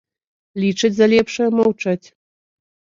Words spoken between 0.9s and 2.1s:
за лепшае маўчаць.